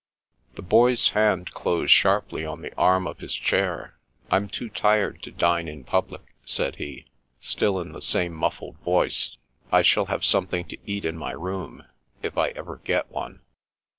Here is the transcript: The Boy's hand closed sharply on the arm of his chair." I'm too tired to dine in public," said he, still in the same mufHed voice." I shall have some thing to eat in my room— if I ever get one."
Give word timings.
The 0.55 0.63
Boy's 0.63 1.09
hand 1.09 1.51
closed 1.51 1.91
sharply 1.91 2.43
on 2.43 2.63
the 2.63 2.73
arm 2.75 3.05
of 3.05 3.19
his 3.19 3.35
chair." 3.35 3.99
I'm 4.31 4.49
too 4.49 4.67
tired 4.67 5.21
to 5.21 5.31
dine 5.31 5.67
in 5.67 5.83
public," 5.83 6.23
said 6.43 6.77
he, 6.77 7.05
still 7.39 7.79
in 7.79 7.91
the 7.91 8.01
same 8.01 8.33
mufHed 8.35 8.79
voice." 8.79 9.37
I 9.71 9.83
shall 9.83 10.05
have 10.07 10.25
some 10.25 10.47
thing 10.47 10.65
to 10.69 10.77
eat 10.87 11.05
in 11.05 11.19
my 11.19 11.33
room— 11.33 11.83
if 12.23 12.35
I 12.35 12.47
ever 12.47 12.77
get 12.83 13.11
one." 13.11 13.41